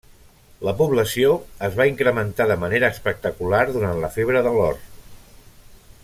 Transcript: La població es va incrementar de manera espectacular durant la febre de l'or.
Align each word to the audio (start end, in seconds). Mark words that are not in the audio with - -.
La 0.67 0.71
població 0.79 1.33
es 1.67 1.75
va 1.81 1.87
incrementar 1.91 2.47
de 2.51 2.57
manera 2.63 2.91
espectacular 2.97 3.61
durant 3.79 4.03
la 4.05 4.13
febre 4.19 4.45
de 4.47 4.57
l'or. 4.61 4.83